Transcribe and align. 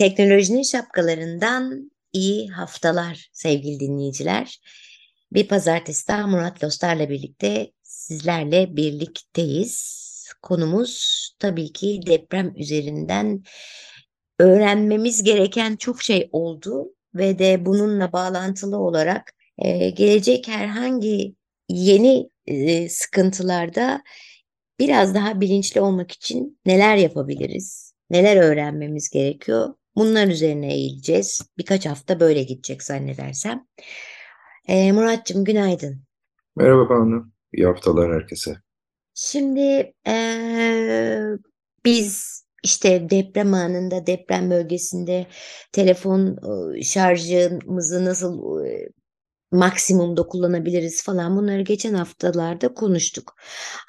Teknolojinin 0.00 0.62
şapkalarından 0.62 1.90
iyi 2.12 2.48
haftalar 2.48 3.28
sevgili 3.32 3.80
dinleyiciler. 3.80 4.60
Bir 5.32 5.48
pazartesi 5.48 6.08
daha 6.08 6.26
Murat 6.26 6.64
Lostar'la 6.64 7.08
birlikte 7.08 7.72
sizlerle 7.82 8.76
birlikteyiz. 8.76 10.00
Konumuz 10.42 11.30
tabii 11.38 11.72
ki 11.72 12.00
deprem 12.06 12.52
üzerinden 12.56 13.42
öğrenmemiz 14.38 15.22
gereken 15.22 15.76
çok 15.76 16.02
şey 16.02 16.28
oldu 16.32 16.94
ve 17.14 17.38
de 17.38 17.66
bununla 17.66 18.12
bağlantılı 18.12 18.78
olarak 18.78 19.32
e, 19.58 19.90
gelecek 19.90 20.48
herhangi 20.48 21.34
yeni 21.68 22.28
e, 22.46 22.88
sıkıntılarda 22.88 24.02
biraz 24.78 25.14
daha 25.14 25.40
bilinçli 25.40 25.80
olmak 25.80 26.10
için 26.10 26.60
neler 26.66 26.96
yapabiliriz? 26.96 27.94
Neler 28.10 28.36
öğrenmemiz 28.36 29.10
gerekiyor? 29.10 29.74
Bunlar 29.96 30.26
üzerine 30.26 30.74
eğileceğiz. 30.74 31.40
Birkaç 31.58 31.86
hafta 31.86 32.20
böyle 32.20 32.42
gidecek 32.42 32.82
zannedersem. 32.82 33.66
Ee, 34.68 34.92
Muratcığım 34.92 35.44
günaydın. 35.44 36.02
Merhaba 36.56 36.88
Banu. 36.88 37.32
İyi 37.52 37.66
haftalar 37.66 38.12
herkese. 38.12 38.56
Şimdi 39.14 39.94
ee, 40.06 41.22
biz 41.84 42.40
işte 42.64 43.10
deprem 43.10 43.54
anında 43.54 44.06
deprem 44.06 44.50
bölgesinde 44.50 45.26
telefon 45.72 46.36
e, 46.76 46.82
şarjımızı 46.82 48.04
nasıl 48.04 48.64
e, 48.64 48.88
maksimumda 49.50 50.22
kullanabiliriz 50.22 51.02
falan 51.02 51.36
bunları 51.36 51.62
geçen 51.62 51.94
haftalarda 51.94 52.74
konuştuk. 52.74 53.36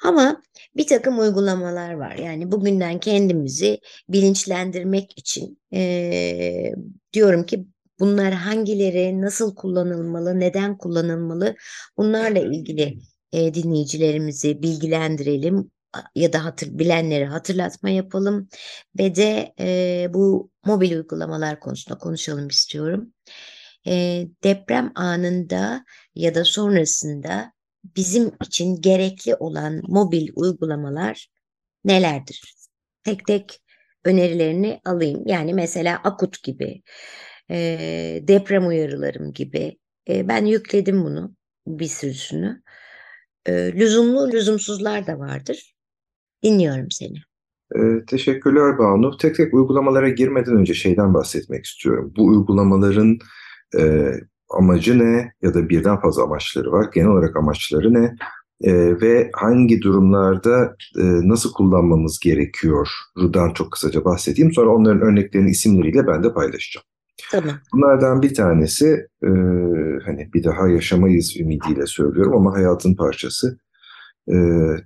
Ama 0.04 0.42
bir 0.76 0.86
takım 0.86 1.18
uygulamalar 1.18 1.92
var. 1.92 2.16
Yani 2.16 2.52
bugünden 2.52 3.00
kendimizi 3.00 3.78
bilinçlendirmek 4.08 5.18
için 5.18 5.58
e, 5.74 6.72
diyorum 7.12 7.46
ki 7.46 7.66
bunlar 8.00 8.32
hangileri, 8.32 9.20
nasıl 9.20 9.54
kullanılmalı, 9.54 10.40
neden 10.40 10.78
kullanılmalı 10.78 11.54
bunlarla 11.96 12.38
ilgili 12.38 12.98
e, 13.32 13.54
dinleyicilerimizi 13.54 14.62
bilgilendirelim 14.62 15.70
ya 16.14 16.32
da 16.32 16.44
hatır, 16.44 16.78
bilenleri 16.78 17.24
hatırlatma 17.24 17.90
yapalım 17.90 18.48
ve 18.98 19.14
de 19.14 19.54
e, 19.60 20.06
bu 20.14 20.50
mobil 20.66 20.96
uygulamalar 20.96 21.60
konusunda 21.60 21.98
konuşalım 21.98 22.48
istiyorum 22.48 23.12
e, 23.86 24.26
deprem 24.44 24.92
anında 24.94 25.84
ya 26.14 26.34
da 26.34 26.44
sonrasında 26.44 27.52
bizim 27.96 28.32
için 28.44 28.80
gerekli 28.80 29.34
olan 29.34 29.80
mobil 29.88 30.28
uygulamalar 30.34 31.28
nelerdir? 31.84 32.54
Tek 33.04 33.26
tek 33.26 33.60
önerilerini 34.04 34.80
alayım. 34.84 35.22
Yani 35.26 35.54
mesela 35.54 35.96
Akut 36.04 36.42
gibi, 36.42 36.82
e, 37.50 38.20
deprem 38.22 38.66
uyarılarım 38.66 39.32
gibi. 39.32 39.78
E, 40.08 40.28
ben 40.28 40.44
yükledim 40.44 41.04
bunu 41.04 41.36
bir 41.66 41.86
sürüsünü. 41.86 42.62
E, 43.46 43.72
lüzumlu, 43.72 44.32
lüzumsuzlar 44.32 45.06
da 45.06 45.18
vardır. 45.18 45.74
Dinliyorum 46.42 46.90
seni. 46.90 47.18
Ee, 47.76 48.04
teşekkürler 48.06 48.78
Banu. 48.78 49.16
Tek 49.16 49.34
tek 49.34 49.54
uygulamalara 49.54 50.08
girmeden 50.08 50.56
önce 50.56 50.74
şeyden 50.74 51.14
bahsetmek 51.14 51.64
istiyorum. 51.64 52.12
Bu 52.16 52.26
uygulamaların 52.26 53.18
e, 53.78 54.12
amacı 54.50 54.98
ne 54.98 55.32
ya 55.42 55.54
da 55.54 55.68
birden 55.68 56.00
fazla 56.00 56.22
amaçları 56.22 56.72
var. 56.72 56.90
Genel 56.94 57.08
olarak 57.08 57.36
amaçları 57.36 57.94
ne 57.94 58.16
e, 58.62 59.00
ve 59.00 59.30
hangi 59.34 59.82
durumlarda 59.82 60.76
e, 60.98 61.02
nasıl 61.02 61.52
kullanmamız 61.52 62.20
gerekiyor? 62.20 62.88
Rudan 63.18 63.52
çok 63.52 63.72
kısaca 63.72 64.04
bahsedeyim. 64.04 64.52
Sonra 64.52 64.70
onların 64.70 65.02
örneklerini 65.02 65.50
isimleriyle 65.50 66.06
ben 66.06 66.22
de 66.22 66.32
paylaşacağım. 66.32 66.84
Tamam. 67.30 67.54
Bunlardan 67.72 68.22
bir 68.22 68.34
tanesi 68.34 69.06
e, 69.22 69.28
hani 70.04 70.32
bir 70.34 70.44
daha 70.44 70.68
yaşamayız 70.68 71.40
ümidiyle 71.40 71.86
söylüyorum 71.86 72.36
ama 72.36 72.54
hayatın 72.54 72.94
parçası. 72.94 73.58
E, 74.28 74.36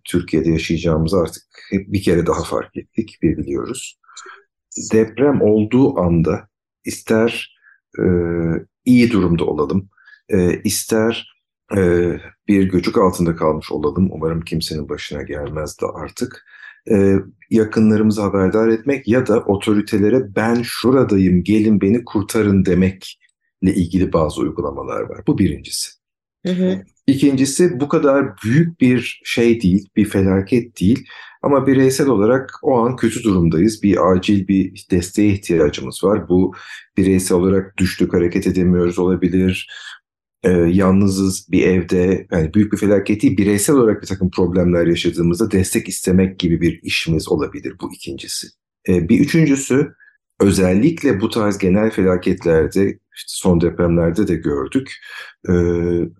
Türkiye'de 0.05 0.51
yaşayacağımızı 0.51 1.17
artık 1.17 1.43
hep 1.71 1.93
bir 1.93 2.03
kere 2.03 2.27
daha 2.27 2.43
fark 2.43 2.77
ettik 2.77 3.19
ve 3.23 3.37
biliyoruz. 3.37 4.01
Deprem 4.93 5.43
olduğu 5.43 5.99
anda 6.01 6.49
ister 6.85 7.57
e, 7.99 8.05
iyi 8.87 9.11
durumda 9.13 9.45
olalım. 9.45 9.89
E, 10.29 10.63
ister 10.63 11.37
e, 11.77 12.13
bir 12.49 12.63
göçük 12.63 12.99
altında 12.99 13.37
kalmış 13.37 13.73
olalım. 13.73 14.09
Umarım 14.13 14.41
kimsenin 14.41 14.89
başına 14.89 15.23
gelmez 15.23 15.81
de 15.81 15.87
artık. 15.95 16.47
E, 16.91 17.15
yakınlarımızı 17.51 18.23
haberdar 18.23 18.69
etmek 18.69 19.09
ya 19.09 19.27
da 19.27 19.41
otoritelere 19.41 20.37
ben 20.37 20.63
şuradayım 20.63 21.45
gelin 21.45 21.81
beni 21.81 22.05
kurtarın 22.05 22.65
demekle 22.65 23.75
ilgili 23.75 24.13
bazı 24.13 24.41
uygulamalar 24.41 25.01
var. 25.01 25.21
Bu 25.27 25.39
birincisi. 25.39 25.91
Hı 26.47 26.53
hı. 26.53 26.83
İkincisi 27.07 27.81
bu 27.81 27.89
kadar 27.89 28.27
büyük 28.45 28.81
bir 28.81 29.21
şey 29.25 29.61
değil, 29.61 29.89
bir 29.97 30.05
felaket 30.05 30.81
değil. 30.81 31.07
Ama 31.43 31.67
bireysel 31.67 32.09
olarak 32.09 32.51
o 32.63 32.79
an 32.79 32.97
kötü 32.97 33.23
durumdayız. 33.23 33.83
Bir 33.83 34.13
acil 34.13 34.49
bir 34.49 34.87
desteğe 34.91 35.33
ihtiyacımız 35.33 36.05
var. 36.05 36.29
Bu 36.29 36.55
bireysel 36.97 37.37
olarak 37.39 37.79
düştük, 37.79 38.15
hareket 38.15 38.47
edemiyoruz 38.47 38.99
olabilir. 38.99 39.71
Ee, 40.43 40.51
yalnızız 40.51 41.49
bir 41.53 41.67
evde, 41.67 42.27
yani 42.31 42.55
büyük 42.55 42.73
bir 42.73 42.79
felaket 42.79 43.23
değil, 43.23 43.37
bireysel 43.37 43.77
olarak 43.77 44.03
bir 44.03 44.07
takım 44.07 44.31
problemler 44.31 44.87
yaşadığımızda 44.87 45.51
destek 45.51 45.89
istemek 45.89 46.39
gibi 46.39 46.61
bir 46.61 46.81
işimiz 46.83 47.29
olabilir 47.29 47.75
bu 47.81 47.95
ikincisi. 47.95 48.47
Ee, 48.89 49.09
bir 49.09 49.21
üçüncüsü, 49.21 49.93
özellikle 50.41 51.21
bu 51.21 51.31
tarz 51.31 51.59
genel 51.59 51.91
felaketlerde, 51.91 52.85
işte 52.87 53.27
son 53.27 53.61
depremlerde 53.61 54.29
de 54.29 54.35
gördük. 54.35 54.93
E, 55.49 55.53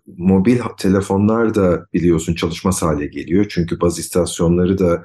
mobil 0.07 0.59
telefonlar 0.79 1.55
da 1.55 1.87
biliyorsun 1.95 2.35
çalışmaz 2.35 2.83
hale 2.83 3.07
geliyor. 3.07 3.47
Çünkü 3.49 3.81
baz 3.81 3.99
istasyonları 3.99 4.79
da 4.79 5.05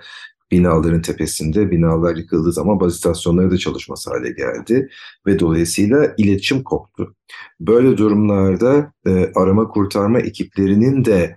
binaların 0.52 1.02
tepesinde, 1.02 1.72
binalar 1.72 2.16
yıkıldığı 2.16 2.54
zaman 2.54 2.80
baz 2.80 2.96
istasyonları 2.96 3.52
da 3.52 3.58
çalışmaz 3.58 4.08
hale 4.08 4.32
geldi. 4.32 4.90
Ve 5.28 5.40
dolayısıyla 5.40 6.14
iletişim 6.18 6.64
koptu. 6.64 7.16
Böyle 7.60 7.98
durumlarda 7.98 8.94
e, 9.08 9.32
arama 9.36 9.68
kurtarma 9.68 10.20
ekiplerinin 10.20 11.06
de 11.06 11.36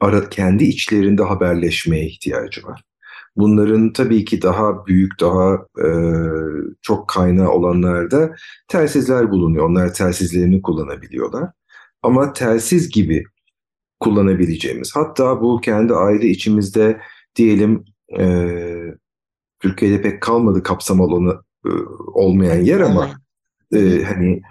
ara, 0.00 0.28
kendi 0.28 0.64
içlerinde 0.64 1.22
haberleşmeye 1.22 2.06
ihtiyacı 2.06 2.62
var. 2.62 2.82
Bunların 3.36 3.92
tabii 3.92 4.24
ki 4.24 4.42
daha 4.42 4.86
büyük, 4.86 5.20
daha 5.20 5.54
e, 5.84 5.88
çok 6.82 7.08
kaynağı 7.08 7.50
olanlarda 7.50 8.34
telsizler 8.68 9.30
bulunuyor. 9.30 9.68
Onlar 9.68 9.94
telsizlerini 9.94 10.62
kullanabiliyorlar. 10.62 11.50
Ama 12.02 12.32
telsiz 12.32 12.90
gibi 12.90 13.24
kullanabileceğimiz, 14.00 14.96
hatta 14.96 15.40
bu 15.40 15.60
kendi 15.60 15.94
aile 15.94 16.28
içimizde 16.28 17.00
diyelim 17.36 17.84
e, 18.18 18.24
Türkiye'de 19.60 20.02
pek 20.02 20.20
kalmadı 20.20 20.62
kapsam 20.62 21.00
alanı 21.00 21.42
e, 21.66 21.70
olmayan 22.14 22.64
yer 22.64 22.80
ama 22.80 23.10
e, 23.74 24.02
hani 24.02 24.42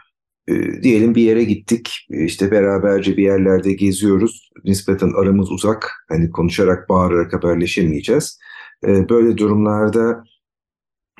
e, 0.47 0.83
diyelim 0.83 1.15
bir 1.15 1.21
yere 1.21 1.43
gittik 1.43 2.07
işte 2.09 2.51
beraberce 2.51 3.17
bir 3.17 3.23
yerlerde 3.23 3.73
geziyoruz 3.73 4.49
nispeten 4.63 5.11
aramız 5.21 5.51
uzak 5.51 5.91
hani 6.09 6.31
konuşarak 6.31 6.89
bağırarak 6.89 7.33
haberleşemeyeceğiz 7.33 8.39
e, 8.87 9.09
böyle 9.09 9.37
durumlarda 9.37 10.23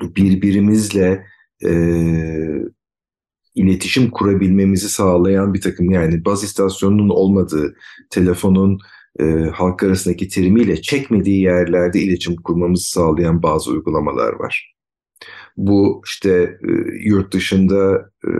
birbirimizle 0.00 1.26
e, 1.64 1.70
iletişim 3.54 4.10
kurabilmemizi 4.10 4.88
sağlayan 4.88 5.54
bir 5.54 5.60
takım 5.60 5.90
yani 5.90 6.24
baz 6.24 6.44
istasyonunun 6.44 7.08
olmadığı, 7.08 7.76
telefonun 8.10 8.78
e, 9.20 9.24
halk 9.54 9.82
arasındaki 9.82 10.28
terimiyle 10.28 10.82
çekmediği 10.82 11.42
yerlerde 11.42 12.00
iletişim 12.00 12.36
kurmamızı 12.36 12.90
sağlayan 12.90 13.42
bazı 13.42 13.70
uygulamalar 13.70 14.32
var. 14.32 14.74
Bu 15.56 16.02
işte 16.06 16.58
e, 16.68 16.70
yurt 17.04 17.32
dışında 17.32 18.10
e, 18.24 18.30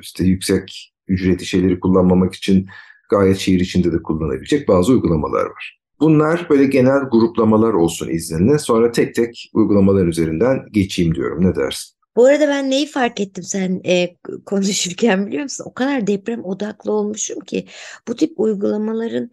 işte 0.00 0.24
yüksek 0.24 0.94
ücretli 1.08 1.46
şeyleri 1.46 1.80
kullanmamak 1.80 2.34
için 2.34 2.66
gayet 3.10 3.36
şehir 3.36 3.60
içinde 3.60 3.92
de 3.92 4.02
kullanabilecek 4.02 4.68
bazı 4.68 4.92
uygulamalar 4.92 5.44
var. 5.44 5.81
Bunlar 6.02 6.46
böyle 6.50 6.64
genel 6.66 7.00
gruplamalar 7.10 7.72
olsun 7.72 8.08
izninle. 8.08 8.58
Sonra 8.58 8.92
tek 8.92 9.14
tek 9.14 9.50
uygulamalar 9.54 10.06
üzerinden 10.06 10.58
geçeyim 10.72 11.14
diyorum. 11.14 11.46
Ne 11.46 11.54
dersin? 11.54 11.96
Bu 12.16 12.24
arada 12.24 12.48
ben 12.48 12.70
neyi 12.70 12.86
fark 12.86 13.20
ettim 13.20 13.44
sen 13.44 13.80
e, 13.86 14.16
konuşurken 14.46 15.26
biliyor 15.26 15.42
musun? 15.42 15.64
O 15.68 15.74
kadar 15.74 16.06
deprem 16.06 16.44
odaklı 16.44 16.92
olmuşum 16.92 17.40
ki 17.40 17.66
bu 18.08 18.16
tip 18.16 18.40
uygulamaların 18.40 19.30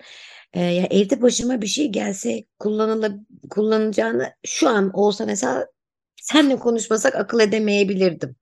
e, 0.53 0.61
ya 0.61 0.87
evde 0.91 1.21
başıma 1.21 1.61
bir 1.61 1.67
şey 1.67 1.87
gelse 1.87 2.43
kullanıla, 2.59 3.11
kullanacağını 3.49 4.33
şu 4.47 4.69
an 4.69 4.91
olsa 4.93 5.25
mesela 5.25 5.67
senle 6.21 6.55
konuşmasak 6.59 7.15
akıl 7.15 7.39
edemeyebilirdim. 7.39 8.35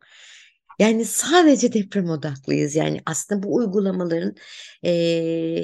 Yani 0.79 1.05
sadece 1.05 1.73
deprem 1.73 2.09
odaklıyız. 2.09 2.75
Yani 2.75 3.01
aslında 3.05 3.43
bu 3.43 3.55
uygulamaların 3.55 4.35
e, 4.83 4.91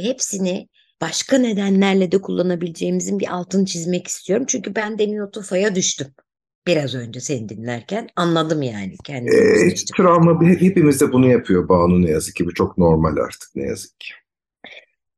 hepsini 0.04 0.70
başka 1.04 1.38
nedenlerle 1.38 2.12
de 2.12 2.22
kullanabileceğimizin 2.22 3.20
bir 3.20 3.36
altını 3.36 3.66
çizmek 3.66 4.08
istiyorum. 4.08 4.46
Çünkü 4.50 4.76
ben 4.76 5.00
demin 5.00 5.20
o 5.20 5.32
tufaya 5.32 5.76
düştüm. 5.76 6.08
Biraz 6.68 6.96
önce 6.96 7.20
seni 7.20 7.50
dinlerken 7.50 8.10
anladım 8.16 8.62
yani 8.62 8.96
kendimi. 9.04 9.36
E, 9.36 9.76
travma 9.98 10.42
hepimiz 10.42 11.02
de 11.02 11.12
bunu 11.12 11.28
yapıyor 11.28 11.70
Banu 11.70 12.02
ne 12.02 12.10
yazık 12.10 12.36
ki. 12.36 12.46
Bu 12.46 12.54
çok 12.54 12.78
normal 12.78 13.18
artık 13.18 13.50
ne 13.56 13.64
yazık 13.64 14.00
ki. 14.00 14.14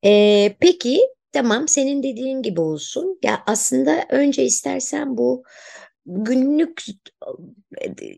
E, 0.05 0.55
peki 0.59 0.99
tamam 1.31 1.67
senin 1.67 2.03
dediğin 2.03 2.41
gibi 2.41 2.61
olsun. 2.61 3.19
Ya 3.23 3.43
aslında 3.47 4.05
önce 4.09 4.43
istersen 4.43 5.17
bu 5.17 5.43
günlük 6.05 6.83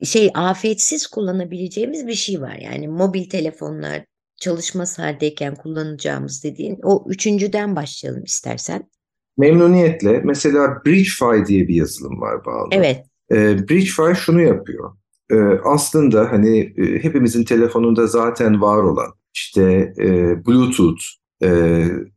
şey 0.04 0.31
afetsiz 0.34 1.08
kullanabileceğimiz 1.08 2.08
bir 2.08 2.14
şey 2.14 2.42
var. 2.42 2.56
Yani 2.56 2.88
mobil 2.88 3.30
telefonlar 3.30 4.06
çalışmaz 4.39 5.00
haldeyken 5.00 5.56
kullanacağımız 5.56 6.44
dediğin 6.44 6.80
o 6.84 7.06
üçüncüden 7.10 7.75
başlayalım 7.75 8.24
istersen. 8.24 8.89
Memnuniyetle. 9.38 10.22
Mesela 10.24 10.81
BridgeFi 10.86 11.48
diye 11.48 11.68
bir 11.68 11.75
yazılım 11.75 12.22
var 12.22 12.45
bağlı. 12.45 12.69
Evet. 12.72 13.06
Ee, 13.31 13.69
BridgeFi 13.69 14.16
şunu 14.16 14.42
yapıyor. 14.42 14.98
Ee, 15.31 15.36
aslında 15.63 16.31
hani 16.31 16.60
e, 16.60 17.04
hepimizin 17.04 17.44
telefonunda 17.44 18.07
zaten 18.07 18.62
var 18.62 18.84
olan 18.84 19.13
işte 19.34 19.94
e, 20.00 20.06
Bluetooth, 20.45 21.01
e, 21.44 21.50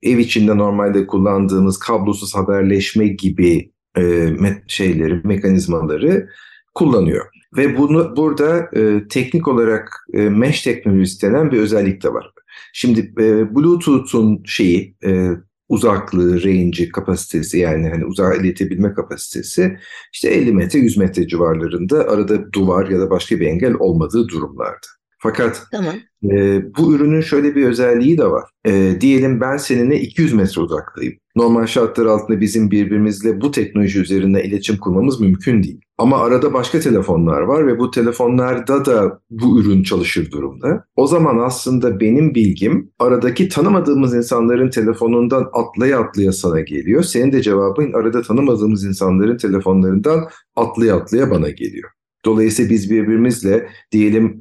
ev 0.02 0.18
içinde 0.18 0.56
normalde 0.56 1.06
kullandığımız 1.06 1.78
kablosuz 1.78 2.34
haberleşme 2.34 3.06
gibi 3.06 3.72
e, 3.96 4.02
me 4.38 4.62
şeyleri, 4.66 5.20
mekanizmaları 5.24 6.28
kullanıyor. 6.74 7.26
Ve 7.56 7.78
bunu 7.78 8.16
burada 8.16 8.70
e, 8.76 9.08
teknik 9.08 9.48
olarak 9.48 10.06
e, 10.12 10.28
mesh 10.28 10.62
teknolojisi 10.62 11.26
denen 11.26 11.52
bir 11.52 11.58
özellik 11.58 12.02
de 12.02 12.12
var. 12.12 12.30
Şimdi 12.72 13.00
e, 13.00 13.54
Bluetooth'un 13.54 14.42
şeyi 14.44 14.96
e, 15.04 15.30
uzaklığı, 15.68 16.44
range'i, 16.44 16.88
kapasitesi 16.88 17.58
yani 17.58 17.88
hani 17.88 18.04
uzağa 18.04 18.34
iletebilme 18.34 18.94
kapasitesi 18.94 19.78
işte 20.12 20.28
50 20.28 20.52
metre 20.52 20.78
100 20.78 20.96
metre 20.96 21.28
civarlarında 21.28 22.08
arada 22.08 22.52
duvar 22.52 22.90
ya 22.90 23.00
da 23.00 23.10
başka 23.10 23.40
bir 23.40 23.46
engel 23.46 23.74
olmadığı 23.74 24.28
durumlarda. 24.28 24.86
Fakat 25.22 25.62
tamam. 25.72 25.94
e, 26.24 26.62
bu 26.76 26.94
ürünün 26.94 27.20
şöyle 27.20 27.54
bir 27.54 27.66
özelliği 27.66 28.18
de 28.18 28.24
var. 28.24 28.50
E, 28.66 29.00
diyelim 29.00 29.40
ben 29.40 29.56
seninle 29.56 30.00
200 30.00 30.32
metre 30.32 30.60
uzaktayım. 30.60 31.14
Normal 31.36 31.66
şartlar 31.66 32.06
altında 32.06 32.40
bizim 32.40 32.70
birbirimizle 32.70 33.40
bu 33.40 33.50
teknoloji 33.50 34.00
üzerinde 34.00 34.44
iletişim 34.44 34.76
kurmamız 34.76 35.20
mümkün 35.20 35.62
değil. 35.62 35.80
Ama 36.00 36.18
arada 36.18 36.52
başka 36.52 36.80
telefonlar 36.80 37.40
var 37.40 37.66
ve 37.66 37.78
bu 37.78 37.90
telefonlarda 37.90 38.84
da 38.84 39.20
bu 39.30 39.60
ürün 39.60 39.82
çalışır 39.82 40.30
durumda. 40.30 40.84
O 40.96 41.06
zaman 41.06 41.38
aslında 41.38 42.00
benim 42.00 42.34
bilgim 42.34 42.90
aradaki 42.98 43.48
tanımadığımız 43.48 44.14
insanların 44.14 44.70
telefonundan 44.70 45.46
atlaya 45.52 46.00
atlaya 46.00 46.32
sana 46.32 46.60
geliyor. 46.60 47.02
Senin 47.02 47.32
de 47.32 47.42
cevabın 47.42 47.92
arada 47.92 48.22
tanımadığımız 48.22 48.84
insanların 48.84 49.36
telefonlarından 49.36 50.28
atlaya 50.56 50.96
atlaya 50.96 51.30
bana 51.30 51.50
geliyor. 51.50 51.90
Dolayısıyla 52.24 52.70
biz 52.70 52.90
birbirimizle 52.90 53.68
diyelim 53.92 54.40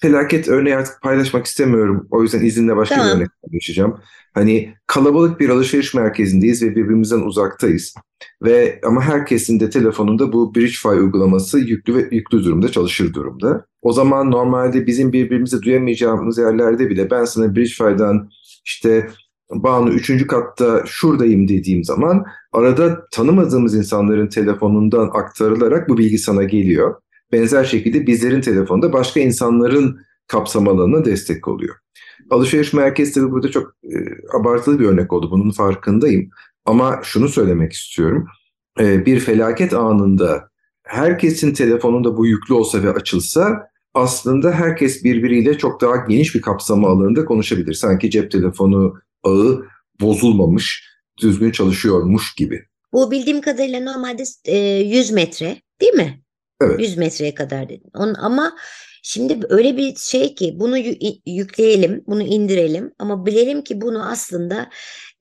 felaket 0.00 0.48
örneği 0.48 0.76
artık 0.76 1.02
paylaşmak 1.02 1.46
istemiyorum. 1.46 2.08
O 2.10 2.22
yüzden 2.22 2.40
izinle 2.44 2.76
başka 2.76 2.94
tamam. 2.94 3.10
bir 3.10 3.16
örnek 3.16 3.28
paylaşacağım. 3.42 4.00
Hani 4.34 4.74
kalabalık 4.86 5.40
bir 5.40 5.48
alışveriş 5.48 5.94
merkezindeyiz 5.94 6.62
ve 6.62 6.76
birbirimizden 6.76 7.20
uzaktayız. 7.20 7.94
Ve 8.42 8.80
ama 8.84 9.02
herkesin 9.02 9.60
de 9.60 9.70
telefonunda 9.70 10.32
bu 10.32 10.54
BridgeFi 10.54 10.88
uygulaması 10.88 11.58
yüklü 11.58 11.94
ve 11.94 12.08
yüklü 12.10 12.44
durumda 12.44 12.68
çalışır 12.68 13.14
durumda. 13.14 13.66
O 13.82 13.92
zaman 13.92 14.30
normalde 14.30 14.86
bizim 14.86 15.12
birbirimizi 15.12 15.62
duyamayacağımız 15.62 16.38
yerlerde 16.38 16.90
bile 16.90 17.10
ben 17.10 17.24
sana 17.24 17.56
BridgeFi'den 17.56 18.28
işte 18.64 19.10
Banu 19.50 19.90
üçüncü 19.90 20.26
katta 20.26 20.82
şuradayım 20.86 21.48
dediğim 21.48 21.84
zaman 21.84 22.24
arada 22.52 23.06
tanımadığımız 23.10 23.74
insanların 23.74 24.26
telefonundan 24.26 25.10
aktarılarak 25.12 25.88
bu 25.88 25.98
bilgi 25.98 26.18
sana 26.18 26.44
geliyor. 26.44 26.94
Benzer 27.32 27.64
şekilde 27.64 28.06
bizlerin 28.06 28.40
telefonda 28.40 28.92
başka 28.92 29.20
insanların 29.20 30.00
kapsam 30.26 30.68
alanına 30.68 31.04
destek 31.04 31.48
oluyor. 31.48 31.76
Alışveriş 32.30 32.72
merkezleri 32.72 33.30
burada 33.30 33.50
çok 33.50 33.74
e, 33.84 33.96
abartılı 34.38 34.80
bir 34.80 34.84
örnek 34.84 35.12
oldu. 35.12 35.30
Bunun 35.30 35.50
farkındayım. 35.50 36.30
Ama 36.64 37.00
şunu 37.02 37.28
söylemek 37.28 37.72
istiyorum. 37.72 38.26
E, 38.80 39.06
bir 39.06 39.20
felaket 39.20 39.74
anında 39.74 40.50
herkesin 40.82 41.54
telefonunda 41.54 42.16
bu 42.16 42.26
yüklü 42.26 42.54
olsa 42.54 42.82
ve 42.82 42.92
açılsa 42.92 43.68
aslında 43.94 44.52
herkes 44.52 45.04
birbiriyle 45.04 45.58
çok 45.58 45.80
daha 45.80 45.96
geniş 45.96 46.34
bir 46.34 46.42
kapsama 46.42 46.88
alanında 46.88 47.24
konuşabilir. 47.24 47.74
Sanki 47.74 48.10
cep 48.10 48.30
telefonu 48.30 48.94
ağı 49.24 49.66
bozulmamış, 50.00 50.84
düzgün 51.22 51.50
çalışıyormuş 51.50 52.34
gibi. 52.34 52.66
Bu 52.92 53.10
bildiğim 53.10 53.40
kadarıyla 53.40 53.80
normalde 53.80 54.22
e, 54.44 54.58
100 54.58 55.10
metre 55.10 55.56
değil 55.80 55.94
mi? 55.94 56.22
Evet. 56.60 56.80
100 56.80 56.96
metreye 56.96 57.34
kadar 57.34 57.68
dedin. 57.68 57.90
On, 57.94 58.14
ama 58.14 58.56
şimdi 59.02 59.40
öyle 59.48 59.76
bir 59.76 59.96
şey 59.96 60.34
ki 60.34 60.54
bunu 60.56 60.78
yükleyelim, 61.26 62.04
bunu 62.06 62.22
indirelim 62.22 62.92
ama 62.98 63.26
bilelim 63.26 63.64
ki 63.64 63.80
bunu 63.80 64.10
aslında 64.10 64.70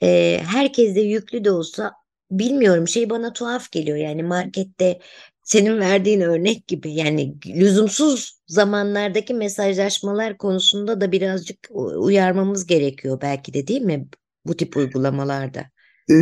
e, 0.04 0.39
herkes 0.46 0.96
de 0.96 1.01
yüklü 1.01 1.46
de 1.46 1.51
olsa 1.51 1.92
bilmiyorum 2.32 2.88
şey 2.88 3.10
bana 3.10 3.34
tuhaf 3.34 3.72
geliyor. 3.72 3.98
Yani 3.98 4.24
markette 4.24 5.00
senin 5.44 5.80
verdiğin 5.80 6.22
örnek 6.22 6.68
gibi 6.68 6.94
yani 6.94 7.36
lüzumsuz 7.46 8.39
zamanlardaki 8.48 9.34
mesajlaşmalar 9.34 10.38
konusunda 10.38 11.01
da 11.01 11.12
birazcık 11.12 11.70
uyarmamız 11.98 12.65
gerekiyor 12.65 13.22
belki 13.22 13.54
de 13.54 13.68
değil 13.68 13.82
mi 13.82 14.08
bu 14.46 14.58
tip 14.58 14.77
uygulamalarda? 14.77 15.75
Ee, 16.12 16.13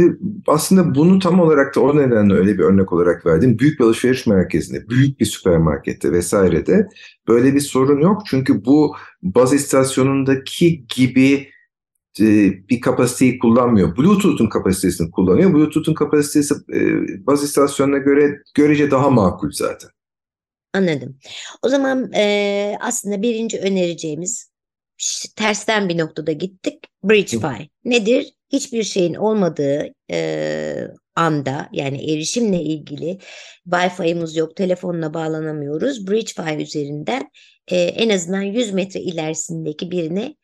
aslında 0.47 0.95
bunu 0.95 1.19
tam 1.19 1.39
olarak 1.39 1.75
da 1.75 1.79
o 1.81 1.97
nedenle 1.97 2.33
öyle 2.33 2.53
bir 2.53 2.63
örnek 2.63 2.93
olarak 2.93 3.25
verdim. 3.25 3.59
Büyük 3.59 3.79
bir 3.79 3.85
alışveriş 3.85 4.27
merkezinde, 4.27 4.89
büyük 4.89 5.19
bir 5.19 5.25
süpermarkette 5.25 6.11
vesairede 6.11 6.87
böyle 7.27 7.53
bir 7.53 7.59
sorun 7.59 8.01
yok. 8.01 8.21
Çünkü 8.25 8.65
bu 8.65 8.95
baz 9.23 9.53
istasyonundaki 9.53 10.85
gibi 10.95 11.49
e, 12.19 12.23
bir 12.69 12.81
kapasiteyi 12.81 13.39
kullanmıyor. 13.39 13.97
Bluetooth'un 13.97 14.49
kapasitesini 14.49 15.11
kullanıyor. 15.11 15.53
Bluetooth'un 15.53 15.93
kapasitesi 15.93 16.53
e, 16.73 16.79
baz 17.27 17.43
istasyonuna 17.43 17.97
göre 17.97 18.41
görece 18.55 18.91
daha 18.91 19.09
makul 19.09 19.51
zaten. 19.51 19.89
Anladım. 20.73 21.17
O 21.61 21.69
zaman 21.69 22.13
e, 22.13 22.77
aslında 22.81 23.21
birinci 23.21 23.59
önereceğimiz 23.59 24.52
tersten 25.35 25.89
bir 25.89 25.97
noktada 25.97 26.31
gittik. 26.31 26.83
BridgeFi 27.03 27.69
nedir? 27.85 28.33
Hiçbir 28.51 28.83
şeyin 28.83 29.13
olmadığı 29.13 29.85
e, 30.11 30.87
anda 31.15 31.69
yani 31.71 32.11
erişimle 32.11 32.61
ilgili 32.61 33.17
Wi-Fi'miz 33.65 34.37
yok, 34.37 34.55
telefonla 34.55 35.13
bağlanamıyoruz. 35.13 36.07
BridgeFi 36.07 36.63
üzerinden 36.63 37.29
e, 37.67 37.77
en 37.77 38.09
azından 38.09 38.41
100 38.41 38.73
metre 38.73 38.99
ilerisindeki 38.99 39.91
birine 39.91 40.35